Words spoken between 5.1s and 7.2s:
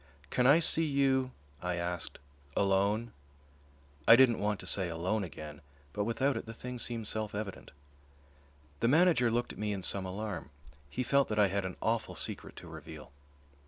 again, but without it the thing seemed